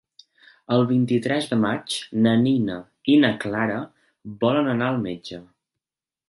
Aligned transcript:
El 0.77 0.85
vint-i-tres 0.91 1.49
de 1.51 1.59
maig 1.65 1.97
na 2.27 2.33
Nina 2.45 2.79
i 3.17 3.19
na 3.25 3.31
Clara 3.45 3.77
volen 4.45 4.73
anar 4.75 4.89
al 4.95 4.99
metge. 5.07 5.41